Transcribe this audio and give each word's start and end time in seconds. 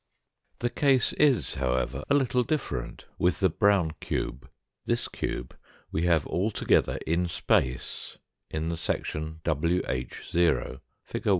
The 0.61 0.71
case 0.71 1.13
is, 1.13 1.53
however, 1.53 2.03
a 2.09 2.15
little 2.15 2.41
different 2.41 3.05
with 3.19 3.39
the 3.39 3.49
brown 3.51 3.91
cube. 3.99 4.49
This 4.87 5.07
cube 5.07 5.55
we 5.91 6.05
have 6.07 6.25
altogether 6.25 6.97
in 7.05 7.27
space 7.27 8.17
in 8.49 8.69
the 8.69 8.77
section 8.77 9.41
ivh 9.45 10.23
6, 10.25 10.81
fig. 11.05 11.27